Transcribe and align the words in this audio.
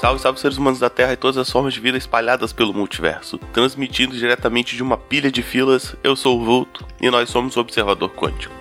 Salve, 0.00 0.22
salve 0.22 0.38
seres 0.38 0.56
humanos 0.56 0.78
da 0.78 0.88
Terra 0.88 1.14
e 1.14 1.16
todas 1.16 1.36
as 1.36 1.50
formas 1.50 1.74
de 1.74 1.80
vida 1.80 1.98
espalhadas 1.98 2.52
pelo 2.52 2.72
multiverso. 2.72 3.36
Transmitindo 3.52 4.16
diretamente 4.16 4.76
de 4.76 4.82
uma 4.82 4.96
pilha 4.96 5.30
de 5.30 5.42
filas, 5.42 5.96
eu 6.04 6.14
sou 6.14 6.40
o 6.40 6.44
Vulto 6.44 6.86
e 7.00 7.10
nós 7.10 7.28
somos 7.28 7.56
o 7.56 7.60
Observador 7.60 8.08
Quântico. 8.10 8.54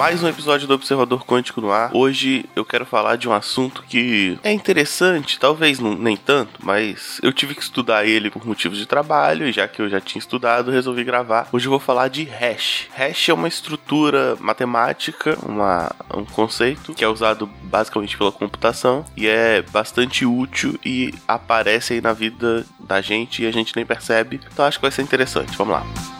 Mais 0.00 0.22
um 0.22 0.28
episódio 0.28 0.66
do 0.66 0.72
Observador 0.72 1.26
Quântico 1.26 1.60
no 1.60 1.70
ar. 1.70 1.90
Hoje 1.94 2.46
eu 2.56 2.64
quero 2.64 2.86
falar 2.86 3.16
de 3.16 3.28
um 3.28 3.34
assunto 3.34 3.82
que 3.82 4.38
é 4.42 4.50
interessante, 4.50 5.38
talvez 5.38 5.78
não, 5.78 5.94
nem 5.94 6.16
tanto, 6.16 6.58
mas 6.64 7.20
eu 7.22 7.30
tive 7.34 7.54
que 7.54 7.60
estudar 7.60 8.06
ele 8.06 8.30
por 8.30 8.46
motivos 8.46 8.78
de 8.78 8.86
trabalho 8.86 9.46
e 9.46 9.52
já 9.52 9.68
que 9.68 9.82
eu 9.82 9.90
já 9.90 10.00
tinha 10.00 10.18
estudado, 10.18 10.70
resolvi 10.70 11.04
gravar. 11.04 11.48
Hoje 11.52 11.66
eu 11.66 11.70
vou 11.70 11.78
falar 11.78 12.08
de 12.08 12.24
hash. 12.24 12.88
Hash 12.96 13.28
é 13.28 13.34
uma 13.34 13.46
estrutura 13.46 14.38
matemática, 14.40 15.36
uma, 15.42 15.94
um 16.14 16.24
conceito 16.24 16.94
que 16.94 17.04
é 17.04 17.08
usado 17.08 17.46
basicamente 17.64 18.16
pela 18.16 18.32
computação 18.32 19.04
e 19.14 19.28
é 19.28 19.60
bastante 19.60 20.24
útil 20.24 20.80
e 20.82 21.12
aparece 21.28 21.92
aí 21.92 22.00
na 22.00 22.14
vida 22.14 22.64
da 22.78 23.02
gente 23.02 23.42
e 23.42 23.46
a 23.46 23.52
gente 23.52 23.76
nem 23.76 23.84
percebe. 23.84 24.40
Então 24.50 24.64
acho 24.64 24.78
que 24.78 24.82
vai 24.82 24.90
ser 24.90 25.02
interessante. 25.02 25.58
Vamos 25.58 25.74
lá. 25.74 26.19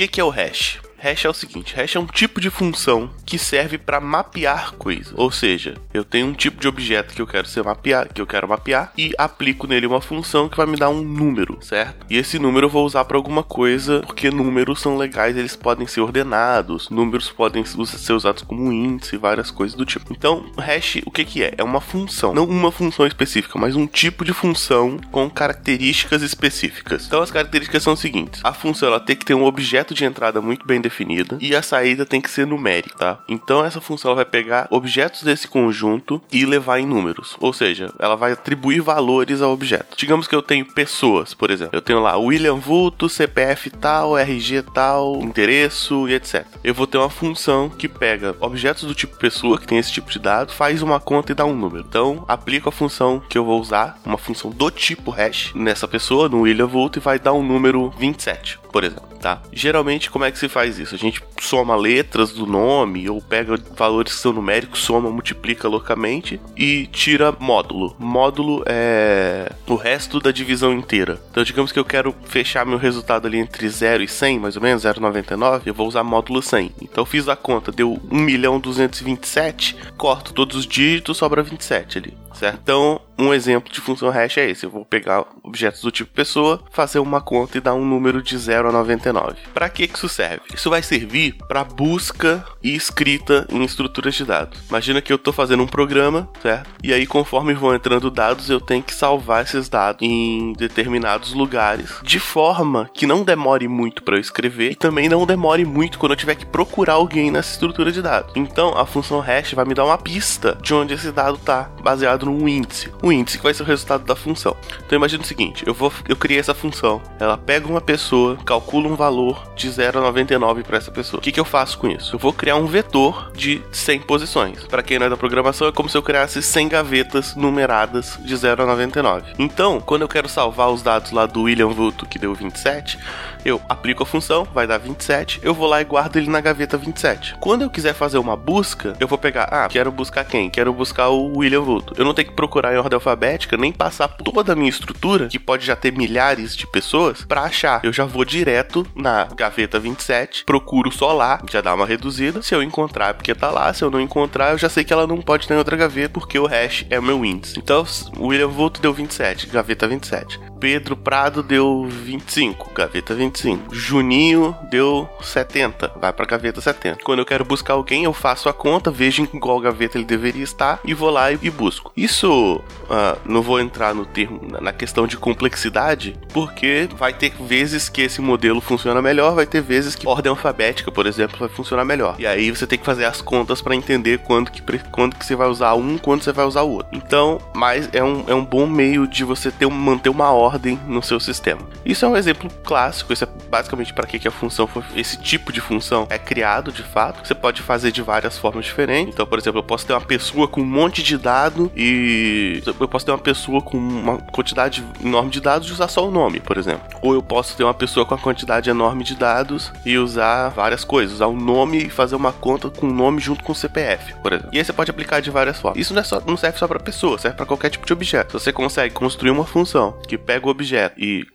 Que, 0.00 0.08
que 0.08 0.20
é 0.20 0.24
o 0.24 0.30
hash? 0.30 0.89
Hash 1.02 1.24
é 1.24 1.28
o 1.30 1.34
seguinte: 1.34 1.74
hash 1.74 1.96
é 1.96 1.98
um 1.98 2.06
tipo 2.06 2.40
de 2.40 2.50
função 2.50 3.10
que 3.24 3.38
serve 3.38 3.78
para 3.78 4.00
mapear 4.00 4.74
coisas. 4.74 5.14
Ou 5.16 5.30
seja, 5.30 5.74
eu 5.94 6.04
tenho 6.04 6.26
um 6.26 6.34
tipo 6.34 6.60
de 6.60 6.68
objeto 6.68 7.14
que 7.14 7.22
eu 7.22 7.26
quero 7.26 7.48
ser 7.48 7.64
mapear, 7.64 8.12
que 8.12 8.20
eu 8.20 8.26
quero 8.26 8.46
mapear 8.46 8.92
e 8.98 9.12
aplico 9.16 9.66
nele 9.66 9.86
uma 9.86 10.00
função 10.00 10.48
que 10.48 10.56
vai 10.56 10.66
me 10.66 10.76
dar 10.76 10.90
um 10.90 11.02
número, 11.02 11.58
certo? 11.62 12.06
E 12.10 12.18
esse 12.18 12.38
número 12.38 12.66
eu 12.66 12.70
vou 12.70 12.84
usar 12.84 13.04
para 13.06 13.16
alguma 13.16 13.42
coisa, 13.42 14.00
porque 14.00 14.30
números 14.30 14.80
são 14.80 14.98
legais, 14.98 15.36
eles 15.36 15.56
podem 15.56 15.86
ser 15.86 16.02
ordenados, 16.02 16.90
números 16.90 17.30
podem 17.30 17.64
ser 17.64 18.12
usados 18.12 18.42
como 18.42 18.70
índice, 18.70 19.16
várias 19.16 19.50
coisas 19.50 19.76
do 19.76 19.86
tipo. 19.86 20.12
Então, 20.12 20.44
hash, 20.58 20.98
o 21.06 21.10
que 21.10 21.24
que 21.24 21.42
é? 21.42 21.54
É 21.56 21.64
uma 21.64 21.80
função, 21.80 22.34
não 22.34 22.44
uma 22.44 22.70
função 22.70 23.06
específica, 23.06 23.58
mas 23.58 23.74
um 23.74 23.86
tipo 23.86 24.24
de 24.24 24.34
função 24.34 24.98
com 25.10 25.30
características 25.30 26.20
específicas. 26.20 27.06
Então, 27.06 27.22
as 27.22 27.30
características 27.30 27.82
são 27.82 27.94
as 27.94 28.00
seguintes: 28.00 28.40
a 28.44 28.52
função 28.52 28.88
ela 28.88 29.00
tem 29.00 29.16
que 29.16 29.24
ter 29.24 29.34
um 29.34 29.44
objeto 29.44 29.94
de 29.94 30.04
entrada 30.04 30.40
muito 30.40 30.66
bem 30.66 30.80
definida 30.90 31.38
e 31.40 31.54
a 31.54 31.62
saída 31.62 32.04
tem 32.04 32.20
que 32.20 32.30
ser 32.30 32.46
numérica, 32.46 32.96
tá? 32.96 33.18
Então 33.28 33.64
essa 33.64 33.80
função 33.80 34.14
vai 34.14 34.24
pegar 34.24 34.66
objetos 34.70 35.22
desse 35.22 35.48
conjunto 35.48 36.20
e 36.30 36.44
levar 36.44 36.80
em 36.80 36.86
números, 36.86 37.36
ou 37.40 37.52
seja, 37.52 37.92
ela 37.98 38.16
vai 38.16 38.32
atribuir 38.32 38.80
valores 38.80 39.40
ao 39.40 39.52
objeto. 39.52 39.96
Digamos 39.96 40.26
que 40.26 40.34
eu 40.34 40.42
tenho 40.42 40.66
pessoas, 40.66 41.32
por 41.32 41.50
exemplo, 41.50 41.74
eu 41.74 41.80
tenho 41.80 42.00
lá 42.00 42.16
William 42.16 42.56
Vulto, 42.56 43.08
CPF 43.08 43.70
tal, 43.70 44.18
RG 44.18 44.62
tal, 44.74 45.16
endereço 45.22 46.08
e 46.08 46.14
etc. 46.14 46.44
Eu 46.62 46.74
vou 46.74 46.86
ter 46.86 46.98
uma 46.98 47.08
função 47.08 47.68
que 47.68 47.88
pega 47.88 48.36
objetos 48.40 48.84
do 48.84 48.94
tipo 48.94 49.16
pessoa 49.16 49.58
que 49.58 49.66
tem 49.66 49.78
esse 49.78 49.92
tipo 49.92 50.10
de 50.10 50.18
dado, 50.18 50.52
faz 50.52 50.82
uma 50.82 50.98
conta 50.98 51.32
e 51.32 51.34
dá 51.34 51.44
um 51.44 51.54
número. 51.54 51.84
Então 51.88 52.24
aplico 52.26 52.68
a 52.68 52.72
função 52.72 53.22
que 53.28 53.38
eu 53.38 53.44
vou 53.44 53.60
usar, 53.60 53.98
uma 54.04 54.18
função 54.18 54.50
do 54.50 54.70
tipo 54.70 55.10
hash 55.10 55.52
nessa 55.54 55.86
pessoa, 55.86 56.28
no 56.28 56.40
William 56.40 56.66
Vulto 56.66 56.98
e 56.98 57.00
vai 57.00 57.18
dar 57.18 57.32
um 57.32 57.42
número 57.42 57.90
27 57.90 58.58
por 58.70 58.84
exemplo, 58.84 59.08
tá? 59.20 59.42
Geralmente, 59.52 60.10
como 60.10 60.24
é 60.24 60.30
que 60.30 60.38
se 60.38 60.48
faz 60.48 60.78
isso? 60.78 60.94
A 60.94 60.98
gente 60.98 61.22
soma 61.40 61.76
letras 61.76 62.32
do 62.32 62.46
nome 62.46 63.08
ou 63.08 63.20
pega 63.20 63.58
valores 63.76 64.14
que 64.14 64.20
são 64.20 64.32
numéricos, 64.32 64.80
soma, 64.80 65.10
multiplica 65.10 65.68
loucamente 65.68 66.40
e 66.56 66.86
tira 66.86 67.34
módulo. 67.38 67.94
Módulo 67.98 68.62
é 68.66 69.52
o 69.66 69.74
resto 69.74 70.18
da 70.20 70.30
divisão 70.30 70.72
inteira. 70.72 71.20
Então, 71.30 71.44
digamos 71.44 71.70
que 71.70 71.78
eu 71.78 71.84
quero 71.84 72.14
fechar 72.24 72.64
meu 72.64 72.78
resultado 72.78 73.26
ali 73.26 73.38
entre 73.38 73.68
0 73.68 74.02
e 74.02 74.08
100, 74.08 74.38
mais 74.38 74.56
ou 74.56 74.62
menos, 74.62 74.84
0,99, 74.84 75.62
eu 75.66 75.74
vou 75.74 75.86
usar 75.86 76.02
módulo 76.02 76.42
100. 76.42 76.72
Então, 76.82 77.04
fiz 77.04 77.28
a 77.28 77.36
conta, 77.36 77.70
deu 77.70 78.00
1.227, 78.10 79.76
corto 79.96 80.32
todos 80.32 80.56
os 80.56 80.66
dígitos, 80.66 81.16
sobra 81.16 81.42
27 81.42 81.98
ali, 81.98 82.14
certo? 82.34 82.58
Então, 82.62 83.00
um 83.18 83.34
exemplo 83.34 83.72
de 83.72 83.80
função 83.80 84.08
hash 84.08 84.38
é 84.38 84.48
esse. 84.48 84.64
Eu 84.64 84.70
vou 84.70 84.84
pegar 84.84 85.24
objetos 85.42 85.82
do 85.82 85.90
tipo 85.90 86.10
pessoa, 86.12 86.62
fazer 86.70 86.98
uma 86.98 87.20
conta 87.20 87.58
e 87.58 87.60
dar 87.60 87.74
um 87.74 87.84
número 87.84 88.22
de 88.22 88.36
0 88.36 88.68
a 88.68 88.72
99. 88.72 89.36
Para 89.52 89.68
que 89.68 89.84
isso 89.84 90.08
serve? 90.08 90.42
Isso 90.54 90.70
vai 90.70 90.82
servir 90.82 91.36
para 91.46 91.64
busca 91.64 92.44
e 92.62 92.74
escrita 92.74 93.46
em 93.50 93.62
estruturas 93.62 94.14
de 94.14 94.24
dados. 94.24 94.60
Imagina 94.68 95.02
que 95.02 95.12
eu 95.12 95.16
estou 95.16 95.32
fazendo 95.32 95.62
um 95.62 95.66
programa, 95.66 96.28
certo? 96.42 96.70
E 96.82 96.92
aí 96.92 97.06
conforme 97.06 97.52
vão 97.52 97.74
entrando 97.74 98.10
dados, 98.10 98.48
eu 98.48 98.60
tenho 98.60 98.82
que 98.82 98.94
salvar 98.94 99.44
esses 99.44 99.68
dados 99.68 100.02
em 100.02 100.52
determinados 100.54 101.32
lugares, 101.32 102.00
de 102.02 102.18
forma 102.18 102.88
que 102.94 103.06
não 103.06 103.22
demore 103.22 103.68
muito 103.68 104.02
para 104.02 104.16
eu 104.16 104.20
escrever 104.20 104.72
e 104.72 104.74
também 104.74 105.08
não 105.08 105.26
demore 105.26 105.64
muito 105.64 105.98
quando 105.98 106.12
eu 106.12 106.16
tiver 106.16 106.34
que 106.34 106.46
procurar 106.46 106.94
alguém 106.94 107.30
nessa 107.30 107.52
estrutura 107.52 107.92
de 107.92 108.00
dados. 108.00 108.32
Então, 108.34 108.76
a 108.76 108.86
função 108.86 109.20
hash 109.20 109.52
vai 109.52 109.64
me 109.64 109.74
dar 109.74 109.84
uma 109.84 109.98
pista 109.98 110.56
de 110.62 110.72
onde 110.72 110.94
esse 110.94 111.12
dado 111.12 111.36
está, 111.36 111.70
baseado 111.82 112.19
num 112.26 112.48
índice. 112.48 112.90
Um 113.02 113.12
índice 113.12 113.38
que 113.38 113.44
vai 113.44 113.54
ser 113.54 113.62
o 113.62 113.66
resultado 113.66 114.04
da 114.04 114.16
função. 114.16 114.56
Então 114.84 114.96
imagina 114.96 115.22
o 115.22 115.26
seguinte, 115.26 115.64
eu 115.66 115.74
vou 115.74 115.92
eu 116.08 116.16
criei 116.16 116.40
essa 116.40 116.54
função, 116.54 117.00
ela 117.18 117.36
pega 117.36 117.68
uma 117.68 117.80
pessoa, 117.80 118.36
calcula 118.44 118.88
um 118.88 118.96
valor 118.96 119.52
de 119.54 119.70
0 119.70 119.98
a 119.98 120.02
99 120.02 120.62
para 120.62 120.78
essa 120.78 120.90
pessoa. 120.90 121.18
O 121.18 121.22
que, 121.22 121.32
que 121.32 121.40
eu 121.40 121.44
faço 121.44 121.78
com 121.78 121.88
isso? 121.88 122.14
Eu 122.14 122.18
vou 122.18 122.32
criar 122.32 122.56
um 122.56 122.66
vetor 122.66 123.30
de 123.34 123.62
100 123.72 124.00
posições. 124.00 124.64
Para 124.64 124.82
quem 124.82 124.98
não 124.98 125.06
é 125.06 125.10
da 125.10 125.16
programação, 125.16 125.68
é 125.68 125.72
como 125.72 125.88
se 125.88 125.96
eu 125.96 126.02
criasse 126.02 126.42
100 126.42 126.68
gavetas 126.68 127.34
numeradas 127.36 128.18
de 128.22 128.36
0 128.36 128.62
a 128.62 128.66
99. 128.66 129.32
Então, 129.38 129.80
quando 129.80 130.02
eu 130.02 130.08
quero 130.08 130.28
salvar 130.28 130.70
os 130.70 130.82
dados 130.82 131.12
lá 131.12 131.26
do 131.26 131.42
William 131.42 131.68
Vulto, 131.68 132.06
que 132.06 132.18
deu 132.18 132.34
27, 132.34 132.98
eu 133.44 133.60
aplico 133.68 134.02
a 134.02 134.06
função, 134.06 134.44
vai 134.44 134.66
dar 134.66 134.78
27, 134.78 135.40
eu 135.42 135.54
vou 135.54 135.66
lá 135.66 135.80
e 135.80 135.84
guardo 135.84 136.16
ele 136.16 136.30
na 136.30 136.40
gaveta 136.40 136.76
27. 136.76 137.36
Quando 137.40 137.62
eu 137.62 137.70
quiser 137.70 137.94
fazer 137.94 138.18
uma 138.18 138.36
busca, 138.36 138.94
eu 139.00 139.08
vou 139.08 139.18
pegar, 139.18 139.44
ah, 139.44 139.68
quero 139.68 139.90
buscar 139.90 140.24
quem? 140.24 140.50
Quero 140.50 140.72
buscar 140.72 141.08
o 141.08 141.38
William 141.38 141.60
Vulto. 141.60 141.94
Eu 141.96 142.04
não 142.04 142.14
tenho 142.14 142.28
que 142.28 142.34
procurar 142.34 142.74
em 142.74 142.78
ordem 142.78 142.96
alfabética, 142.96 143.56
nem 143.56 143.72
passar 143.72 144.08
toda 144.08 144.52
a 144.52 144.56
minha 144.56 144.70
estrutura, 144.70 145.28
que 145.28 145.38
pode 145.38 145.66
já 145.66 145.76
ter 145.76 145.92
milhares 145.92 146.56
de 146.56 146.66
pessoas, 146.66 147.24
para 147.24 147.42
achar. 147.42 147.80
Eu 147.84 147.92
já 147.92 148.04
vou 148.04 148.24
direto 148.24 148.86
na 148.94 149.24
gaveta 149.24 149.78
27, 149.78 150.44
procuro 150.44 150.90
só 150.92 151.12
lá, 151.12 151.40
já 151.50 151.60
dá 151.60 151.74
uma 151.74 151.86
reduzida. 151.86 152.42
Se 152.42 152.54
eu 152.54 152.62
encontrar, 152.62 153.10
é 153.10 153.12
porque 153.12 153.34
tá 153.34 153.50
lá. 153.50 153.72
Se 153.72 153.82
eu 153.82 153.90
não 153.90 154.00
encontrar, 154.00 154.52
eu 154.52 154.58
já 154.58 154.68
sei 154.68 154.84
que 154.84 154.92
ela 154.92 155.06
não 155.06 155.20
pode 155.20 155.46
ter 155.46 155.54
em 155.54 155.58
outra 155.58 155.76
gaveta, 155.76 156.10
porque 156.10 156.38
o 156.38 156.46
hash 156.46 156.86
é 156.90 156.98
o 156.98 157.02
meu 157.02 157.24
índice. 157.24 157.58
Então, 157.58 157.84
William 158.18 158.48
Vulto 158.48 158.80
deu 158.80 158.92
27, 158.92 159.46
gaveta 159.46 159.86
27. 159.86 160.40
Pedro 160.60 160.94
Prado 160.94 161.42
deu 161.42 161.86
25, 161.86 162.70
gaveta 162.74 163.14
25. 163.30 163.74
Juninho 163.74 164.56
deu 164.70 165.08
70, 165.20 165.92
vai 166.00 166.12
pra 166.12 166.26
gaveta 166.26 166.60
70. 166.60 167.02
Quando 167.04 167.20
eu 167.20 167.26
quero 167.26 167.44
buscar 167.44 167.74
alguém, 167.74 168.04
eu 168.04 168.12
faço 168.12 168.48
a 168.48 168.52
conta, 168.52 168.90
vejo 168.90 169.22
em 169.22 169.38
qual 169.38 169.60
gaveta 169.60 169.96
ele 169.96 170.04
deveria 170.04 170.42
estar 170.42 170.80
e 170.84 170.92
vou 170.92 171.10
lá 171.10 171.32
e, 171.32 171.50
busco. 171.50 171.92
Isso 171.96 172.56
uh, 172.56 173.18
não 173.24 173.42
vou 173.42 173.60
entrar 173.60 173.94
no 173.94 174.04
termo 174.04 174.40
na 174.60 174.72
questão 174.72 175.06
de 175.06 175.16
complexidade, 175.16 176.16
porque 176.32 176.88
vai 176.96 177.12
ter 177.12 177.32
vezes 177.40 177.88
que 177.88 178.02
esse 178.02 178.20
modelo 178.20 178.60
funciona 178.60 179.02
melhor, 179.02 179.34
vai 179.34 179.46
ter 179.46 179.60
vezes 179.60 179.94
que 179.94 180.06
ordem 180.06 180.30
alfabética, 180.30 180.90
por 180.90 181.06
exemplo, 181.06 181.38
vai 181.38 181.48
funcionar 181.48 181.84
melhor. 181.84 182.16
E 182.18 182.26
aí 182.26 182.50
você 182.50 182.66
tem 182.66 182.78
que 182.78 182.84
fazer 182.84 183.04
as 183.04 183.20
contas 183.20 183.60
para 183.60 183.74
entender 183.74 184.18
quando 184.18 184.50
que, 184.50 184.62
quando 184.90 185.16
que 185.16 185.24
você 185.24 185.36
vai 185.36 185.48
usar 185.48 185.74
um, 185.74 185.98
quando 185.98 186.22
você 186.22 186.32
vai 186.32 186.46
usar 186.46 186.62
o 186.62 186.70
outro. 186.70 186.96
Então, 186.96 187.38
mas 187.54 187.88
é 187.92 188.02
um, 188.02 188.24
é 188.26 188.34
um 188.34 188.44
bom 188.44 188.66
meio 188.66 189.06
de 189.06 189.24
você 189.24 189.50
ter, 189.50 189.68
manter 189.68 190.08
uma 190.08 190.30
ordem 190.30 190.78
no 190.86 191.02
seu 191.02 191.20
sistema. 191.20 191.60
Isso 191.84 192.04
é 192.04 192.08
um 192.08 192.16
exemplo 192.16 192.50
clássico, 192.64 193.12
basicamente 193.26 193.92
para 193.92 194.06
que 194.06 194.26
a 194.26 194.30
função 194.30 194.66
foi, 194.66 194.82
esse 194.94 195.16
tipo 195.16 195.52
de 195.52 195.60
função 195.60 196.06
é 196.10 196.18
criado 196.18 196.72
de 196.72 196.82
fato. 196.82 197.26
Você 197.26 197.34
pode 197.34 197.62
fazer 197.62 197.90
de 197.90 198.02
várias 198.02 198.38
formas 198.38 198.64
diferentes. 198.64 199.14
Então, 199.14 199.26
por 199.26 199.38
exemplo, 199.38 199.60
eu 199.60 199.64
posso 199.64 199.86
ter 199.86 199.92
uma 199.92 200.00
pessoa 200.00 200.46
com 200.46 200.60
um 200.60 200.66
monte 200.66 201.02
de 201.02 201.16
dado 201.16 201.70
e 201.76 202.60
que 202.62 202.70
eu 202.80 202.88
posso 202.88 203.04
ter 203.04 203.12
uma 203.12 203.18
pessoa 203.18 203.60
com 203.60 203.76
uma 203.76 204.18
quantidade 204.18 204.84
enorme 205.04 205.30
de 205.30 205.40
dados 205.40 205.68
e 205.68 205.72
usar 205.72 205.88
só 205.88 206.06
o 206.06 206.10
nome, 206.10 206.40
por 206.40 206.56
exemplo. 206.56 206.86
Ou 207.02 207.14
eu 207.14 207.22
posso 207.22 207.56
ter 207.56 207.64
uma 207.64 207.74
pessoa 207.74 208.06
com 208.06 208.14
uma 208.14 208.20
quantidade 208.20 208.70
enorme 208.70 209.04
de 209.04 209.14
dados 209.14 209.72
e 209.84 209.96
usar 209.98 210.48
várias 210.50 210.84
coisas, 210.84 211.14
usar 211.16 211.26
o 211.26 211.36
nome 211.36 211.86
e 211.86 211.90
fazer 211.90 212.16
uma 212.16 212.32
conta 212.32 212.70
com 212.70 212.86
o 212.86 212.92
nome 212.92 213.20
junto 213.20 213.42
com 213.42 213.52
o 213.52 213.54
CPF, 213.54 214.14
por 214.22 214.32
exemplo. 214.32 214.50
E 214.52 214.58
aí 214.58 214.64
você 214.64 214.72
pode 214.72 214.90
aplicar 214.90 215.20
de 215.20 215.30
várias 215.30 215.58
formas. 215.58 215.80
Isso 215.80 215.94
não, 215.94 216.00
é 216.00 216.04
só, 216.04 216.20
não 216.26 216.36
serve 216.36 216.58
só 216.58 216.68
para 216.68 216.78
pessoa, 216.78 217.18
serve 217.18 217.36
para 217.36 217.46
qualquer 217.46 217.70
tipo 217.70 217.86
de 217.86 217.92
objeto. 217.92 218.38
Você 218.38 218.52
consegue 218.52 218.94
construir 218.94 219.30
uma 219.30 219.44
função 219.44 219.98
que 220.06 220.16
pega 220.16 220.46
o 220.46 220.50
objeto 220.50 220.94
e 220.98 221.26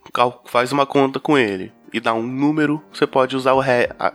faz 0.45 0.71
uma 0.71 0.85
conta 0.85 1.19
com 1.19 1.37
ele 1.37 1.74
e 1.95 1.99
dá 2.01 2.13
um 2.13 2.27
número, 2.27 2.83
você 2.91 3.07
pode 3.07 3.37
usar 3.37 3.53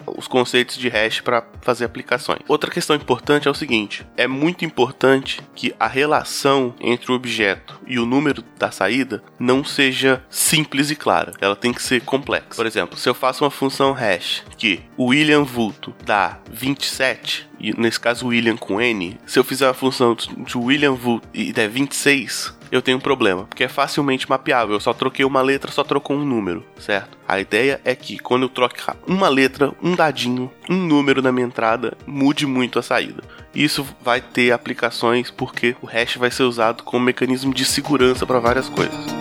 os 0.06 0.28
conceitos 0.28 0.76
de 0.76 0.90
hash 0.90 1.22
para 1.22 1.42
fazer 1.62 1.86
aplicações. 1.86 2.40
Outra 2.46 2.70
questão 2.70 2.94
importante 2.94 3.48
é 3.48 3.50
o 3.50 3.54
seguinte: 3.54 4.06
é 4.18 4.26
muito 4.26 4.66
importante 4.66 5.40
que 5.54 5.74
a 5.80 5.86
relação 5.86 6.74
entre 6.78 7.10
o 7.10 7.14
objeto 7.14 7.80
e 7.86 7.98
o 7.98 8.04
número 8.04 8.44
da 8.58 8.70
saída 8.70 9.22
não 9.38 9.64
seja 9.64 10.22
simples 10.28 10.90
e 10.90 10.96
clara. 10.96 11.32
Ela 11.40 11.56
tem 11.56 11.72
que 11.72 11.82
ser 11.82 12.02
complexa. 12.02 12.54
Por 12.54 12.66
exemplo, 12.66 12.98
se 12.98 13.08
eu 13.08 13.14
faço 13.14 13.44
uma 13.44 13.50
função 13.50 13.92
hash 13.92 14.44
que 14.58 14.82
William 14.98 15.44
Vulto 15.44 15.94
dá 16.04 16.38
27, 16.50 17.48
e 17.58 17.72
nesse 17.80 17.98
caso 17.98 18.26
William 18.26 18.58
com 18.58 18.78
N, 18.78 19.18
se 19.24 19.38
eu 19.38 19.44
fizer 19.44 19.66
uma 19.66 19.74
função 19.74 20.14
de 20.14 20.58
William 20.58 20.92
Vulto 20.92 21.26
e 21.32 21.50
der 21.50 21.70
26, 21.70 22.59
eu 22.70 22.82
tenho 22.82 22.98
um 22.98 23.00
problema, 23.00 23.44
porque 23.44 23.64
é 23.64 23.68
facilmente 23.68 24.28
mapeável. 24.28 24.74
Eu 24.74 24.80
só 24.80 24.92
troquei 24.92 25.24
uma 25.24 25.42
letra, 25.42 25.70
só 25.70 25.82
trocou 25.82 26.16
um 26.16 26.24
número, 26.24 26.64
certo? 26.78 27.18
A 27.26 27.40
ideia 27.40 27.80
é 27.84 27.94
que 27.94 28.18
quando 28.18 28.42
eu 28.42 28.48
trocar 28.48 28.96
uma 29.06 29.28
letra, 29.28 29.72
um 29.82 29.94
dadinho, 29.94 30.50
um 30.68 30.76
número 30.76 31.22
na 31.22 31.32
minha 31.32 31.46
entrada, 31.46 31.96
mude 32.06 32.46
muito 32.46 32.78
a 32.78 32.82
saída. 32.82 33.22
Isso 33.54 33.86
vai 34.00 34.20
ter 34.20 34.52
aplicações 34.52 35.30
porque 35.30 35.74
o 35.82 35.86
hash 35.86 36.16
vai 36.16 36.30
ser 36.30 36.44
usado 36.44 36.82
como 36.84 37.04
mecanismo 37.04 37.52
de 37.52 37.64
segurança 37.64 38.24
para 38.24 38.38
várias 38.38 38.68
coisas. 38.68 39.19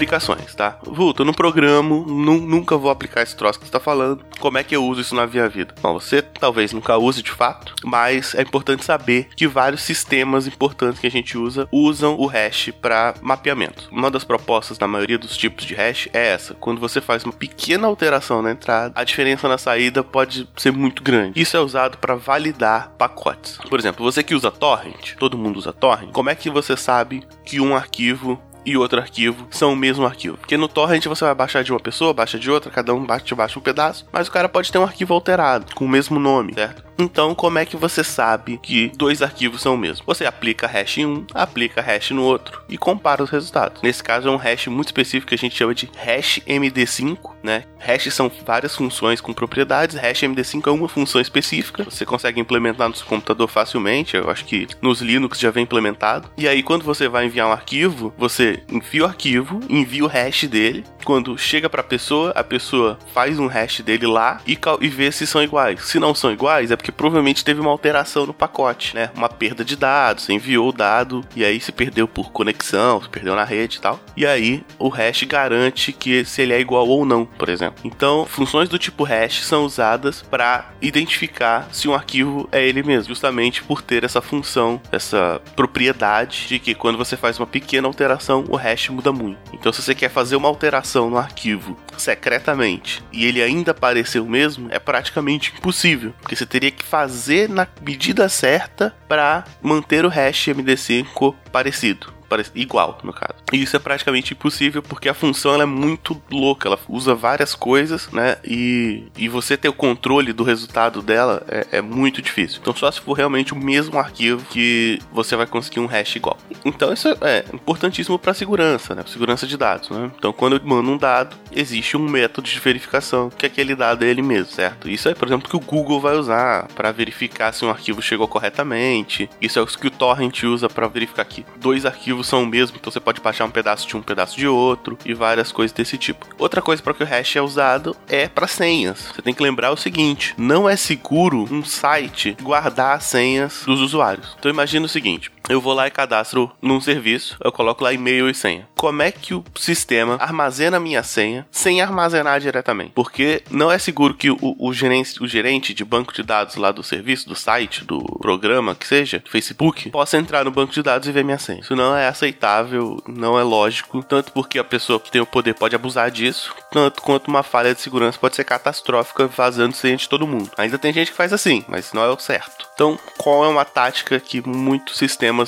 Aplicações, 0.00 0.54
tá? 0.54 0.78
Vulto, 0.82 1.20
eu 1.22 1.26
não 1.26 1.34
programo, 1.34 2.06
nunca 2.06 2.76
vou 2.76 2.90
aplicar 2.90 3.22
esse 3.22 3.36
troço 3.36 3.58
que 3.58 3.66
você 3.66 3.72
tá 3.72 3.78
falando. 3.78 4.24
Como 4.38 4.56
é 4.56 4.64
que 4.64 4.74
eu 4.74 4.82
uso 4.82 5.02
isso 5.02 5.14
na 5.14 5.26
minha 5.26 5.46
vida? 5.46 5.74
Bom, 5.82 6.00
você 6.00 6.22
talvez 6.22 6.72
nunca 6.72 6.96
use 6.96 7.22
de 7.22 7.30
fato, 7.30 7.74
mas 7.84 8.34
é 8.34 8.40
importante 8.40 8.82
saber 8.82 9.28
que 9.36 9.46
vários 9.46 9.82
sistemas 9.82 10.46
importantes 10.46 10.98
que 10.98 11.06
a 11.06 11.10
gente 11.10 11.36
usa 11.36 11.68
usam 11.70 12.16
o 12.18 12.26
hash 12.26 12.70
para 12.80 13.14
mapeamento. 13.20 13.88
Uma 13.92 14.10
das 14.10 14.24
propostas 14.24 14.78
na 14.78 14.88
maioria 14.88 15.18
dos 15.18 15.36
tipos 15.36 15.66
de 15.66 15.74
hash 15.74 16.08
é 16.14 16.28
essa. 16.28 16.54
Quando 16.54 16.80
você 16.80 17.00
faz 17.00 17.22
uma 17.24 17.32
pequena 17.32 17.86
alteração 17.86 18.40
na 18.40 18.52
entrada, 18.52 18.94
a 18.96 19.04
diferença 19.04 19.48
na 19.48 19.58
saída 19.58 20.02
pode 20.02 20.48
ser 20.56 20.72
muito 20.72 21.02
grande. 21.02 21.38
Isso 21.38 21.56
é 21.56 21.60
usado 21.60 21.98
para 21.98 22.14
validar 22.14 22.92
pacotes. 22.96 23.58
Por 23.68 23.78
exemplo, 23.78 24.02
você 24.02 24.22
que 24.22 24.34
usa 24.34 24.50
torrent, 24.50 25.14
todo 25.18 25.36
mundo 25.36 25.58
usa 25.58 25.72
torrent, 25.74 26.10
como 26.12 26.30
é 26.30 26.34
que 26.34 26.48
você 26.48 26.74
sabe 26.74 27.22
que 27.44 27.60
um 27.60 27.76
arquivo 27.76 28.40
e 28.64 28.76
outro 28.76 29.00
arquivo 29.00 29.46
são 29.50 29.72
o 29.72 29.76
mesmo 29.76 30.04
arquivo. 30.04 30.36
Porque 30.36 30.56
no 30.56 30.68
torrent 30.68 31.04
você 31.06 31.24
vai 31.24 31.34
baixar 31.34 31.62
de 31.62 31.72
uma 31.72 31.80
pessoa, 31.80 32.14
baixa 32.14 32.38
de 32.38 32.50
outra, 32.50 32.70
cada 32.70 32.94
um 32.94 33.04
baixa, 33.04 33.34
baixa 33.34 33.58
um 33.58 33.62
pedaço, 33.62 34.06
mas 34.12 34.28
o 34.28 34.32
cara 34.32 34.48
pode 34.48 34.70
ter 34.70 34.78
um 34.78 34.84
arquivo 34.84 35.14
alterado, 35.14 35.74
com 35.74 35.84
o 35.84 35.88
mesmo 35.88 36.18
nome, 36.18 36.54
certo? 36.54 36.90
Então, 37.00 37.34
como 37.34 37.58
é 37.58 37.64
que 37.64 37.76
você 37.76 38.04
sabe 38.04 38.58
que 38.58 38.92
dois 38.94 39.22
arquivos 39.22 39.62
são 39.62 39.74
o 39.74 39.78
mesmo? 39.78 40.04
Você 40.06 40.26
aplica 40.26 40.66
hash 40.66 40.98
em 40.98 41.06
um, 41.06 41.26
aplica 41.32 41.80
hash 41.80 42.10
no 42.10 42.22
outro 42.22 42.60
e 42.68 42.76
compara 42.76 43.22
os 43.22 43.30
resultados. 43.30 43.80
Nesse 43.82 44.02
caso 44.02 44.28
é 44.28 44.30
um 44.30 44.36
hash 44.36 44.66
muito 44.66 44.88
específico 44.88 45.28
que 45.28 45.34
a 45.34 45.38
gente 45.38 45.56
chama 45.56 45.74
de 45.74 45.90
hash 45.96 46.40
MD5, 46.46 47.18
né? 47.42 47.64
Hash 47.78 48.12
são 48.12 48.30
várias 48.44 48.76
funções 48.76 49.20
com 49.20 49.32
propriedades, 49.32 49.96
hash 49.96 50.20
MD5 50.20 50.66
é 50.66 50.70
uma 50.70 50.88
função 50.88 51.20
específica. 51.20 51.84
Você 51.84 52.04
consegue 52.04 52.38
implementar 52.38 52.88
no 52.88 52.94
seu 52.94 53.06
computador 53.06 53.48
facilmente, 53.48 54.16
eu 54.16 54.28
acho 54.28 54.44
que 54.44 54.68
nos 54.82 55.00
Linux 55.00 55.38
já 55.38 55.50
vem 55.50 55.62
implementado. 55.62 56.30
E 56.36 56.46
aí 56.46 56.62
quando 56.62 56.84
você 56.84 57.08
vai 57.08 57.24
enviar 57.24 57.48
um 57.48 57.52
arquivo, 57.52 58.12
você 58.18 58.49
enfia 58.70 59.02
o 59.02 59.06
arquivo, 59.06 59.60
envia 59.68 60.04
o 60.04 60.08
hash 60.08 60.46
dele. 60.46 60.84
Quando 61.04 61.36
chega 61.38 61.68
para 61.68 61.80
a 61.80 61.84
pessoa, 61.84 62.30
a 62.34 62.44
pessoa 62.44 62.98
faz 63.12 63.38
um 63.38 63.46
hash 63.46 63.80
dele 63.80 64.06
lá 64.06 64.40
e, 64.46 64.58
e 64.80 64.88
vê 64.88 65.10
se 65.10 65.26
são 65.26 65.42
iguais. 65.42 65.82
Se 65.82 65.98
não 65.98 66.14
são 66.14 66.32
iguais, 66.32 66.70
é 66.70 66.76
porque 66.76 66.92
provavelmente 66.92 67.44
teve 67.44 67.60
uma 67.60 67.70
alteração 67.70 68.26
no 68.26 68.34
pacote, 68.34 68.94
né? 68.94 69.10
Uma 69.14 69.28
perda 69.28 69.64
de 69.64 69.76
dados, 69.76 70.28
enviou 70.28 70.68
o 70.68 70.72
dado 70.72 71.24
e 71.34 71.44
aí 71.44 71.60
se 71.60 71.72
perdeu 71.72 72.06
por 72.06 72.30
conexão, 72.30 73.02
se 73.02 73.08
perdeu 73.08 73.34
na 73.34 73.44
rede 73.44 73.78
e 73.78 73.80
tal. 73.80 74.00
E 74.16 74.26
aí 74.26 74.62
o 74.78 74.88
hash 74.88 75.22
garante 75.24 75.92
que 75.92 76.24
se 76.24 76.42
ele 76.42 76.52
é 76.52 76.60
igual 76.60 76.86
ou 76.88 77.04
não, 77.04 77.24
por 77.24 77.48
exemplo. 77.48 77.80
Então, 77.84 78.26
funções 78.26 78.68
do 78.68 78.78
tipo 78.78 79.04
hash 79.04 79.44
são 79.44 79.64
usadas 79.64 80.22
para 80.22 80.70
identificar 80.80 81.68
se 81.72 81.88
um 81.88 81.94
arquivo 81.94 82.48
é 82.52 82.64
ele 82.66 82.82
mesmo, 82.82 83.08
justamente 83.08 83.62
por 83.62 83.82
ter 83.82 84.04
essa 84.04 84.20
função, 84.20 84.80
essa 84.92 85.40
propriedade 85.56 86.46
de 86.48 86.58
que 86.58 86.74
quando 86.74 86.98
você 86.98 87.16
faz 87.16 87.38
uma 87.38 87.46
pequena 87.46 87.86
alteração, 87.86 88.44
o 88.48 88.56
hash 88.56 88.88
muda 88.88 89.12
muito. 89.12 89.38
Então, 89.52 89.72
se 89.72 89.82
você 89.82 89.94
quer 89.94 90.10
fazer 90.10 90.36
uma 90.36 90.48
alteração 90.48 90.89
no 90.98 91.18
arquivo 91.18 91.76
secretamente 91.96 93.02
e 93.12 93.26
ele 93.26 93.42
ainda 93.42 93.74
parecer 93.74 94.20
o 94.20 94.26
mesmo, 94.26 94.68
é 94.70 94.78
praticamente 94.78 95.52
impossível, 95.56 96.12
porque 96.20 96.34
você 96.34 96.46
teria 96.46 96.70
que 96.70 96.82
fazer 96.82 97.48
na 97.48 97.68
medida 97.82 98.28
certa 98.28 98.94
para 99.06 99.44
manter 99.62 100.04
o 100.04 100.08
hash 100.08 100.46
MD5 100.46 101.34
parecido 101.52 102.19
igual, 102.54 102.98
no 103.02 103.12
caso. 103.12 103.34
E 103.52 103.62
isso 103.62 103.76
é 103.76 103.78
praticamente 103.78 104.32
impossível 104.32 104.82
porque 104.82 105.08
a 105.08 105.14
função 105.14 105.60
é 105.60 105.66
muito 105.66 106.20
louca, 106.30 106.68
ela 106.68 106.78
usa 106.88 107.14
várias 107.14 107.54
coisas, 107.54 108.08
né? 108.10 108.36
E, 108.44 109.04
e 109.16 109.28
você 109.28 109.56
ter 109.56 109.68
o 109.68 109.72
controle 109.72 110.32
do 110.32 110.44
resultado 110.44 111.02
dela 111.02 111.42
é, 111.48 111.66
é 111.78 111.80
muito 111.80 112.22
difícil. 112.22 112.58
Então, 112.60 112.74
só 112.74 112.90
se 112.90 113.00
for 113.00 113.14
realmente 113.14 113.52
o 113.52 113.56
mesmo 113.56 113.98
arquivo 113.98 114.44
que 114.50 114.98
você 115.12 115.36
vai 115.36 115.46
conseguir 115.46 115.80
um 115.80 115.86
hash 115.86 116.16
igual. 116.16 116.38
Então, 116.64 116.92
isso 116.92 117.08
é 117.20 117.44
importantíssimo 117.52 118.18
para 118.18 118.34
segurança, 118.34 118.94
né? 118.94 119.02
Segurança 119.06 119.46
de 119.46 119.56
dados, 119.56 119.90
né? 119.90 120.10
Então, 120.16 120.32
quando 120.32 120.56
eu 120.56 120.60
mando 120.64 120.90
um 120.90 120.96
dado, 120.96 121.36
existe 121.52 121.96
um 121.96 122.08
método 122.08 122.48
de 122.48 122.58
verificação 122.58 123.30
que 123.30 123.46
aquele 123.46 123.74
dado 123.74 124.04
é 124.04 124.08
ele 124.08 124.22
mesmo, 124.22 124.52
certo? 124.52 124.88
Isso 124.88 125.08
é, 125.08 125.14
por 125.14 125.26
exemplo, 125.26 125.48
que 125.48 125.56
o 125.56 125.60
Google 125.60 126.00
vai 126.00 126.16
usar 126.16 126.68
para 126.74 126.92
verificar 126.92 127.52
se 127.52 127.64
um 127.64 127.70
arquivo 127.70 128.02
chegou 128.02 128.28
corretamente. 128.28 129.28
Isso 129.40 129.58
é 129.58 129.62
o 129.62 129.66
que 129.66 129.86
o 129.86 129.90
Torrent 129.90 130.42
usa 130.42 130.68
para 130.68 130.88
verificar 130.88 131.24
que 131.24 131.44
dois 131.56 131.86
arquivos 131.86 132.19
arquivos 132.20 132.26
são 132.26 132.42
o 132.42 132.46
mesmo, 132.46 132.76
então 132.78 132.92
você 132.92 133.00
pode 133.00 133.20
baixar 133.20 133.44
um 133.44 133.50
pedaço 133.50 133.88
de 133.88 133.96
um 133.96 134.02
pedaço 134.02 134.36
de 134.36 134.46
outro 134.46 134.98
e 135.04 135.14
várias 135.14 135.50
coisas 135.50 135.72
desse 135.72 135.96
tipo. 135.96 136.26
Outra 136.38 136.62
coisa 136.62 136.82
para 136.82 136.94
que 136.94 137.02
o 137.02 137.06
hash 137.06 137.36
é 137.36 137.42
usado 137.42 137.96
é 138.08 138.28
para 138.28 138.46
senhas. 138.46 139.12
Você 139.14 139.22
tem 139.22 139.34
que 139.34 139.42
lembrar 139.42 139.70
o 139.70 139.76
seguinte: 139.76 140.34
não 140.36 140.68
é 140.68 140.76
seguro 140.76 141.48
um 141.50 141.64
site 141.64 142.36
guardar 142.42 142.96
as 142.96 143.04
senhas 143.04 143.62
dos 143.64 143.80
usuários. 143.80 144.36
Então 144.38 144.50
imagina 144.50 144.86
o 144.86 144.88
seguinte: 144.88 145.30
eu 145.50 145.60
vou 145.60 145.74
lá 145.74 145.88
e 145.88 145.90
cadastro 145.90 146.50
num 146.62 146.80
serviço, 146.80 147.36
eu 147.42 147.50
coloco 147.50 147.82
lá 147.82 147.92
e-mail 147.92 148.30
e 148.30 148.34
senha. 148.34 148.68
Como 148.76 149.02
é 149.02 149.10
que 149.10 149.34
o 149.34 149.44
sistema 149.56 150.16
armazena 150.20 150.78
minha 150.78 151.02
senha 151.02 151.46
sem 151.50 151.82
armazenar 151.82 152.40
diretamente? 152.40 152.92
Porque 152.94 153.42
não 153.50 153.70
é 153.70 153.76
seguro 153.76 154.14
que 154.14 154.30
o, 154.30 154.38
o, 154.40 154.72
gerente, 154.72 155.20
o 155.20 155.26
gerente 155.26 155.74
de 155.74 155.84
banco 155.84 156.14
de 156.14 156.22
dados 156.22 156.54
lá 156.54 156.70
do 156.70 156.84
serviço, 156.84 157.28
do 157.28 157.34
site, 157.34 157.84
do 157.84 158.00
programa, 158.20 158.76
que 158.76 158.86
seja, 158.86 159.18
do 159.18 159.28
Facebook, 159.28 159.90
possa 159.90 160.16
entrar 160.16 160.44
no 160.44 160.52
banco 160.52 160.72
de 160.72 160.82
dados 160.82 161.08
e 161.08 161.12
ver 161.12 161.24
minha 161.24 161.38
senha. 161.38 161.60
Isso 161.60 161.74
não 161.74 161.96
é 161.96 162.06
aceitável, 162.06 163.02
não 163.08 163.38
é 163.38 163.42
lógico, 163.42 164.04
tanto 164.04 164.32
porque 164.32 164.58
a 164.58 164.64
pessoa 164.64 165.00
que 165.00 165.10
tem 165.10 165.20
o 165.20 165.26
poder 165.26 165.54
pode 165.54 165.74
abusar 165.74 166.12
disso, 166.12 166.54
tanto 166.70 167.02
quanto 167.02 167.26
uma 167.26 167.42
falha 167.42 167.74
de 167.74 167.80
segurança 167.80 168.18
pode 168.18 168.36
ser 168.36 168.44
catastrófica, 168.44 169.26
vazando 169.26 169.74
senha 169.74 169.96
de 169.96 170.08
todo 170.08 170.28
mundo. 170.28 170.50
Ainda 170.56 170.78
tem 170.78 170.92
gente 170.92 171.10
que 171.10 171.16
faz 171.16 171.32
assim, 171.32 171.64
mas 171.66 171.92
não 171.92 172.04
é 172.04 172.08
o 172.08 172.18
certo. 172.18 172.68
Então, 172.74 172.98
qual 173.18 173.44
é 173.44 173.48
uma 173.48 173.64
tática 173.64 174.18
que 174.20 174.40
muitos 174.46 174.96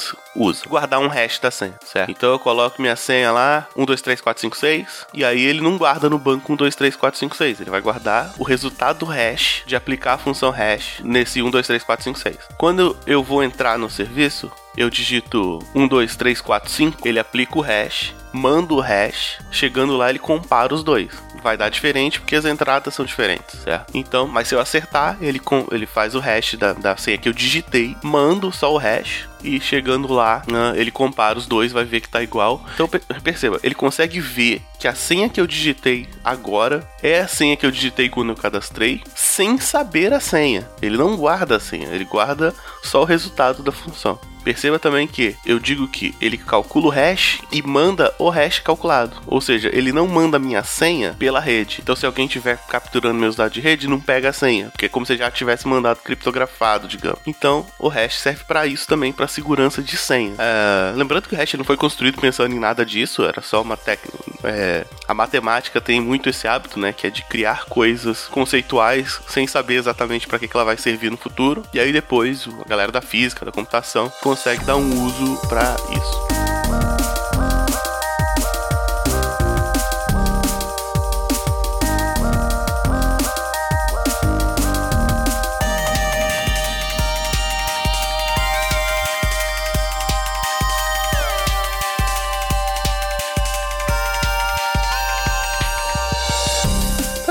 sistemas 0.00 0.14
usam? 0.34 0.68
Guardar 0.68 1.00
um 1.00 1.08
hash 1.08 1.38
da 1.38 1.50
senha, 1.50 1.74
certo? 1.84 2.10
Então 2.10 2.30
eu 2.30 2.38
coloco 2.38 2.80
minha 2.80 2.96
senha 2.96 3.30
lá, 3.30 3.66
1, 3.76 3.84
2, 3.84 4.02
3, 4.02 4.20
4, 4.20 4.40
5, 4.40 4.56
6, 4.56 5.06
e 5.12 5.24
aí 5.24 5.42
ele 5.42 5.60
não 5.60 5.76
guarda 5.76 6.08
no 6.08 6.18
banco 6.18 6.52
1, 6.52 6.56
2, 6.56 6.74
3, 6.74 6.96
4, 6.96 7.18
5, 7.18 7.36
6. 7.36 7.60
Ele 7.60 7.70
vai 7.70 7.80
guardar 7.80 8.32
o 8.38 8.44
resultado 8.44 9.00
do 9.00 9.06
hash 9.06 9.62
de 9.66 9.76
aplicar 9.76 10.14
a 10.14 10.18
função 10.18 10.50
hash 10.50 11.00
nesse 11.02 11.42
1, 11.42 11.50
2, 11.50 11.66
3, 11.66 11.84
4, 11.84 12.04
5, 12.04 12.18
6. 12.18 12.36
Quando 12.56 12.96
eu 13.06 13.22
vou 13.22 13.42
entrar 13.42 13.78
no 13.78 13.90
serviço, 13.90 14.50
eu 14.76 14.88
digito 14.88 15.58
1, 15.74 15.88
2, 15.88 16.16
3, 16.16 16.40
4, 16.40 16.70
5, 16.70 17.08
ele 17.08 17.18
aplica 17.18 17.58
o 17.58 17.62
hash, 17.62 18.14
manda 18.32 18.72
o 18.72 18.80
hash, 18.80 19.38
chegando 19.50 19.96
lá 19.96 20.08
ele 20.08 20.18
compara 20.18 20.74
os 20.74 20.82
dois 20.82 21.12
vai 21.42 21.56
dar 21.56 21.68
diferente 21.68 22.20
porque 22.20 22.36
as 22.36 22.44
entradas 22.44 22.94
são 22.94 23.04
diferentes, 23.04 23.60
certo? 23.60 23.90
Então, 23.94 24.26
mas 24.26 24.48
se 24.48 24.54
eu 24.54 24.60
acertar, 24.60 25.16
ele, 25.20 25.38
com, 25.38 25.66
ele 25.70 25.86
faz 25.86 26.14
o 26.14 26.20
hash 26.20 26.54
da, 26.54 26.72
da 26.72 26.96
senha 26.96 27.18
que 27.18 27.28
eu 27.28 27.32
digitei, 27.32 27.96
mando 28.02 28.52
só 28.52 28.72
o 28.72 28.78
hash 28.78 29.28
e 29.42 29.60
chegando 29.60 30.12
lá, 30.12 30.42
né, 30.46 30.72
ele 30.76 30.90
compara 30.90 31.38
os 31.38 31.46
dois, 31.46 31.72
vai 31.72 31.84
ver 31.84 32.00
que 32.00 32.08
tá 32.08 32.22
igual. 32.22 32.64
Então 32.74 32.88
perceba, 32.88 33.58
ele 33.62 33.74
consegue 33.74 34.20
ver 34.20 34.62
que 34.78 34.86
a 34.86 34.94
senha 34.94 35.28
que 35.28 35.40
eu 35.40 35.46
digitei 35.46 36.08
agora 36.24 36.88
é 37.02 37.20
a 37.20 37.28
senha 37.28 37.56
que 37.56 37.66
eu 37.66 37.70
digitei 37.70 38.08
quando 38.08 38.30
eu 38.30 38.36
cadastrei, 38.36 39.02
sem 39.14 39.58
saber 39.58 40.12
a 40.12 40.20
senha. 40.20 40.68
Ele 40.80 40.96
não 40.96 41.16
guarda 41.16 41.56
a 41.56 41.60
senha, 41.60 41.88
ele 41.88 42.04
guarda 42.04 42.54
só 42.82 43.02
o 43.02 43.06
resultado 43.06 43.62
da 43.62 43.72
função. 43.72 44.18
Perceba 44.44 44.78
também 44.78 45.06
que 45.06 45.36
eu 45.44 45.58
digo 45.58 45.86
que 45.88 46.14
ele 46.20 46.36
calcula 46.36 46.86
o 46.86 46.90
hash 46.90 47.40
e 47.50 47.62
manda 47.62 48.14
o 48.18 48.28
hash 48.28 48.58
calculado. 48.58 49.16
Ou 49.26 49.40
seja, 49.40 49.70
ele 49.72 49.92
não 49.92 50.06
manda 50.06 50.38
minha 50.38 50.62
senha 50.62 51.14
pela 51.18 51.40
rede. 51.40 51.78
Então, 51.82 51.96
se 51.96 52.06
alguém 52.06 52.26
estiver 52.26 52.58
capturando 52.68 53.18
meus 53.18 53.36
dados 53.36 53.52
de 53.52 53.60
rede, 53.60 53.88
não 53.88 54.00
pega 54.00 54.30
a 54.30 54.32
senha. 54.32 54.70
Porque 54.70 54.86
é 54.86 54.88
como 54.88 55.06
se 55.06 55.16
já 55.16 55.30
tivesse 55.30 55.66
mandado 55.66 56.00
criptografado, 56.00 56.88
digamos. 56.88 57.20
Então, 57.26 57.66
o 57.78 57.88
hash 57.88 58.18
serve 58.18 58.44
para 58.44 58.66
isso 58.66 58.86
também, 58.86 59.12
para 59.12 59.28
segurança 59.28 59.82
de 59.82 59.96
senha. 59.96 60.34
É, 60.38 60.92
lembrando 60.96 61.28
que 61.28 61.34
o 61.34 61.38
hash 61.38 61.54
não 61.54 61.64
foi 61.64 61.76
construído 61.76 62.20
pensando 62.20 62.54
em 62.54 62.58
nada 62.58 62.84
disso, 62.84 63.24
era 63.24 63.40
só 63.42 63.62
uma 63.62 63.76
técnica. 63.76 64.18
É, 64.44 64.84
a 65.06 65.14
matemática 65.14 65.80
tem 65.80 66.00
muito 66.00 66.28
esse 66.28 66.48
hábito, 66.48 66.78
né? 66.78 66.92
Que 66.92 67.06
é 67.06 67.10
de 67.10 67.22
criar 67.22 67.64
coisas 67.66 68.26
conceituais 68.26 69.20
sem 69.28 69.46
saber 69.46 69.74
exatamente 69.74 70.26
para 70.26 70.38
que, 70.38 70.48
que 70.48 70.56
ela 70.56 70.64
vai 70.64 70.76
servir 70.76 71.10
no 71.10 71.16
futuro. 71.16 71.62
E 71.72 71.80
aí 71.80 71.92
depois, 71.92 72.48
a 72.64 72.68
galera 72.68 72.90
da 72.90 73.00
física, 73.00 73.44
da 73.44 73.52
computação, 73.52 74.12
consegue 74.32 74.64
dar 74.64 74.76
um 74.76 75.04
uso 75.04 75.36
para 75.46 75.76
isso. 75.90 76.41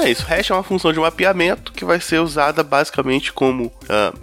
É 0.02 0.10
isso. 0.10 0.26
Hash 0.26 0.50
é 0.50 0.54
uma 0.54 0.64
função 0.64 0.92
de 0.92 1.00
mapeamento 1.00 1.72
que 1.72 1.86
vai 1.86 2.02
ser 2.02 2.20
usada 2.20 2.64
basicamente 2.64 3.32
como 3.32 3.66
uh, 3.66 3.72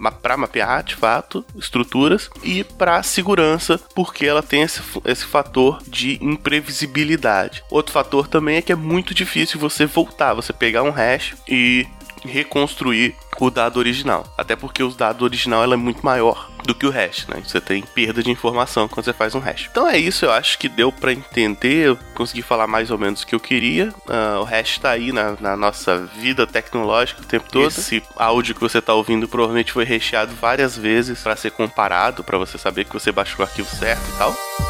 ah, 0.03 0.11
para 0.11 0.35
mapear, 0.35 0.83
de 0.83 0.95
fato, 0.95 1.45
estruturas 1.55 2.29
e 2.43 2.63
para 2.63 3.01
segurança, 3.01 3.79
porque 3.95 4.25
ela 4.25 4.43
tem 4.43 4.61
esse, 4.61 4.81
esse 5.05 5.25
fator 5.25 5.81
de 5.87 6.17
imprevisibilidade. 6.21 7.63
Outro 7.71 7.93
fator 7.93 8.27
também 8.27 8.57
é 8.57 8.61
que 8.61 8.71
é 8.71 8.75
muito 8.75 9.13
difícil 9.13 9.59
você 9.59 9.85
voltar, 9.85 10.33
você 10.33 10.51
pegar 10.51 10.83
um 10.83 10.91
hash 10.91 11.35
e 11.47 11.87
reconstruir 12.23 13.15
o 13.39 13.49
dado 13.49 13.77
original. 13.77 14.25
Até 14.37 14.55
porque 14.55 14.83
o 14.83 14.89
dado 14.89 15.23
original 15.23 15.63
é 15.63 15.75
muito 15.75 16.05
maior 16.05 16.49
do 16.65 16.75
que 16.75 16.85
o 16.85 16.89
hash, 16.89 17.25
né? 17.27 17.41
Você 17.43 17.61
tem 17.61 17.81
perda 17.81 18.21
de 18.21 18.29
informação 18.29 18.87
quando 18.87 19.05
você 19.05 19.13
faz 19.13 19.33
um 19.33 19.39
hash. 19.39 19.67
Então 19.71 19.87
é 19.87 19.97
isso, 19.97 20.25
eu 20.25 20.31
acho 20.31 20.57
que 20.57 20.67
deu 20.67 20.91
para 20.91 21.13
entender, 21.13 21.87
eu 21.87 21.99
consegui 22.13 22.41
falar 22.41 22.67
mais 22.67 22.91
ou 22.91 22.97
menos 22.97 23.21
o 23.21 23.27
que 23.27 23.33
eu 23.33 23.39
queria. 23.39 23.89
Uh, 24.07 24.41
o 24.41 24.43
hash 24.43 24.77
tá 24.77 24.91
aí 24.91 25.11
na, 25.11 25.35
na, 25.39 25.55
nossa 25.55 26.05
vida 26.19 26.45
tecnológica 26.45 27.21
o 27.21 27.25
tempo 27.25 27.49
todo. 27.49 27.67
Esse 27.67 28.03
áudio 28.15 28.55
que 28.55 28.61
você 28.61 28.81
tá 28.81 28.93
ouvindo 28.93 29.27
provavelmente 29.27 29.71
foi 29.71 29.85
recheado 29.85 30.33
várias 30.35 30.77
vezes 30.77 31.19
para 31.21 31.35
ser 31.35 31.51
comparado, 31.51 32.23
para 32.23 32.37
você 32.37 32.57
saber 32.57 32.85
que 32.85 32.93
você 32.93 33.11
baixou 33.11 33.39
o 33.39 33.47
arquivo 33.47 33.69
certo 33.69 34.03
e 34.13 34.17
tal. 34.17 34.68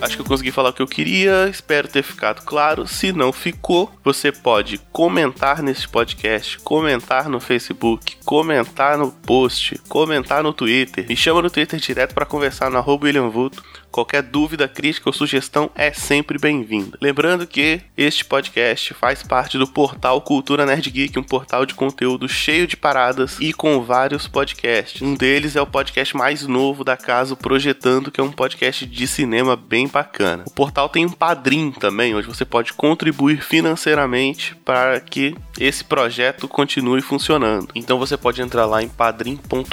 Acho 0.00 0.14
que 0.14 0.22
eu 0.22 0.26
consegui 0.26 0.52
falar 0.52 0.70
o 0.70 0.72
que 0.72 0.80
eu 0.80 0.86
queria, 0.86 1.48
espero 1.50 1.88
ter 1.88 2.04
ficado 2.04 2.42
claro. 2.42 2.86
Se 2.86 3.12
não 3.12 3.32
ficou, 3.32 3.92
você 4.04 4.30
pode 4.30 4.78
comentar 4.92 5.60
nesse 5.60 5.88
podcast, 5.88 6.58
comentar 6.60 7.28
no 7.28 7.40
Facebook, 7.40 8.16
comentar 8.24 8.96
no 8.96 9.10
post, 9.10 9.76
comentar 9.88 10.42
no 10.42 10.52
Twitter. 10.52 11.04
Me 11.08 11.16
chama 11.16 11.42
no 11.42 11.50
Twitter 11.50 11.80
direto 11.80 12.14
para 12.14 12.24
conversar 12.24 12.70
no 12.70 12.80
William 13.02 13.28
Vulto. 13.28 13.62
Qualquer 13.90 14.22
dúvida, 14.22 14.68
crítica 14.68 15.08
ou 15.08 15.12
sugestão 15.12 15.70
é 15.74 15.92
sempre 15.92 16.38
bem-vinda. 16.38 16.98
Lembrando 17.00 17.46
que 17.46 17.80
este 17.96 18.24
podcast 18.24 18.94
faz 18.94 19.22
parte 19.22 19.58
do 19.58 19.66
portal 19.66 20.20
Cultura 20.20 20.66
Nerd 20.66 20.90
Geek, 20.90 21.18
um 21.18 21.22
portal 21.22 21.64
de 21.64 21.74
conteúdo 21.74 22.28
cheio 22.28 22.66
de 22.66 22.76
paradas 22.76 23.38
e 23.40 23.52
com 23.52 23.82
vários 23.82 24.28
podcasts. 24.28 25.02
Um 25.02 25.14
deles 25.14 25.56
é 25.56 25.60
o 25.60 25.66
podcast 25.66 26.16
mais 26.16 26.46
novo 26.46 26.84
da 26.84 26.96
casa, 26.96 27.34
Projetando, 27.34 28.10
que 28.10 28.20
é 28.20 28.24
um 28.24 28.30
podcast 28.30 28.86
de 28.86 29.06
cinema 29.06 29.56
bem 29.56 29.88
bacana. 29.88 30.44
O 30.46 30.50
portal 30.50 30.88
tem 30.88 31.06
um 31.06 31.10
padrim 31.10 31.70
também, 31.70 32.14
onde 32.14 32.26
você 32.26 32.44
pode 32.44 32.72
contribuir 32.72 33.42
financeiramente 33.42 34.54
para 34.64 35.00
que 35.00 35.34
esse 35.58 35.82
projeto 35.82 36.46
continue 36.46 37.00
funcionando. 37.00 37.68
Então 37.74 37.98
você 37.98 38.16
pode 38.16 38.40
entrar 38.40 38.66
lá 38.66 38.82
em 38.82 38.88
padrim.com.br 38.88 39.68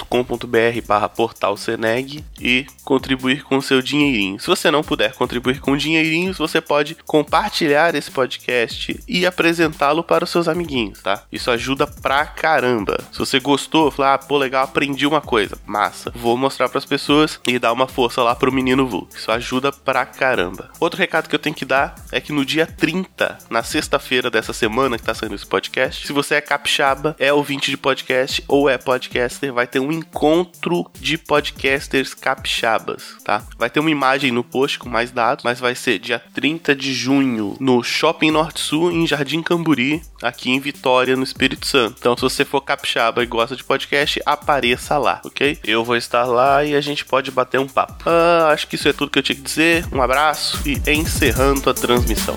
barra 0.86 1.08
portal 1.08 1.56
Seneg 1.56 2.24
e 2.40 2.66
contribuir 2.84 3.42
com 3.44 3.60
seu 3.60 3.80
dinheirinho. 4.06 4.40
Se 4.40 4.46
você 4.46 4.70
não 4.70 4.82
puder 4.82 5.12
contribuir 5.14 5.60
com 5.60 5.76
dinheirinhos, 5.76 6.38
você 6.38 6.60
pode 6.60 6.96
compartilhar 7.06 7.94
esse 7.94 8.10
podcast 8.10 8.98
e 9.06 9.26
apresentá-lo 9.26 10.02
para 10.02 10.24
os 10.24 10.30
seus 10.30 10.48
amiguinhos, 10.48 11.02
tá? 11.02 11.24
Isso 11.30 11.50
ajuda 11.50 11.86
pra 11.86 12.24
caramba. 12.26 12.98
Se 13.12 13.18
você 13.18 13.40
gostou, 13.40 13.90
falar, 13.90 14.14
ah, 14.14 14.18
pô, 14.18 14.38
legal, 14.38 14.64
aprendi 14.64 15.06
uma 15.06 15.20
coisa, 15.20 15.58
massa. 15.66 16.12
Vou 16.14 16.36
mostrar 16.36 16.68
para 16.68 16.78
as 16.78 16.84
pessoas 16.84 17.40
e 17.46 17.58
dar 17.58 17.72
uma 17.72 17.88
força 17.88 18.22
lá 18.22 18.34
pro 18.34 18.52
menino 18.52 18.86
Vu. 18.86 19.08
Isso 19.14 19.30
ajuda 19.30 19.72
pra 19.72 20.06
caramba. 20.06 20.70
Outro 20.78 20.98
recado 20.98 21.28
que 21.28 21.34
eu 21.34 21.38
tenho 21.38 21.54
que 21.54 21.64
dar 21.64 21.94
é 22.12 22.20
que 22.20 22.32
no 22.32 22.44
dia 22.44 22.66
30, 22.66 23.38
na 23.50 23.62
sexta-feira 23.62 24.30
dessa 24.30 24.52
semana 24.52 24.98
que 24.98 25.04
tá 25.04 25.14
saindo 25.14 25.34
esse 25.34 25.46
podcast, 25.46 26.06
se 26.06 26.12
você 26.12 26.36
é 26.36 26.40
capixaba, 26.40 27.16
é 27.18 27.32
ouvinte 27.32 27.70
de 27.70 27.76
podcast 27.76 28.42
ou 28.46 28.68
é 28.68 28.78
podcaster, 28.78 29.52
vai 29.52 29.66
ter 29.66 29.80
um 29.80 29.92
encontro 29.92 30.88
de 30.98 31.18
podcasters 31.18 32.14
capixabas, 32.14 33.16
tá? 33.24 33.42
Vai 33.58 33.70
ter 33.70 33.80
uma 33.80 33.90
imagem 33.96 34.30
no 34.30 34.44
post 34.44 34.78
com 34.78 34.88
mais 34.88 35.10
dados, 35.10 35.44
mas 35.44 35.58
vai 35.58 35.74
ser 35.74 35.98
dia 35.98 36.22
30 36.34 36.74
de 36.74 36.92
junho 36.92 37.56
no 37.58 37.82
Shopping 37.82 38.30
Norte 38.30 38.60
Sul, 38.60 38.92
em 38.92 39.06
Jardim 39.06 39.42
Camburi, 39.42 40.02
aqui 40.22 40.50
em 40.50 40.60
Vitória, 40.60 41.16
no 41.16 41.24
Espírito 41.24 41.66
Santo. 41.66 41.96
Então, 41.98 42.14
se 42.16 42.22
você 42.22 42.44
for 42.44 42.60
capixaba 42.60 43.22
e 43.22 43.26
gosta 43.26 43.56
de 43.56 43.64
podcast, 43.64 44.20
apareça 44.24 44.98
lá, 44.98 45.20
ok? 45.24 45.58
Eu 45.64 45.84
vou 45.84 45.96
estar 45.96 46.24
lá 46.24 46.64
e 46.64 46.74
a 46.74 46.80
gente 46.80 47.04
pode 47.04 47.30
bater 47.30 47.58
um 47.58 47.66
papo. 47.66 48.04
Ah, 48.06 48.50
acho 48.52 48.68
que 48.68 48.76
isso 48.76 48.88
é 48.88 48.92
tudo 48.92 49.10
que 49.10 49.18
eu 49.18 49.22
tinha 49.22 49.36
que 49.36 49.42
dizer. 49.42 49.86
Um 49.92 50.02
abraço 50.02 50.60
e 50.66 50.80
encerrando 50.90 51.68
a 51.70 51.74
transmissão. 51.74 52.36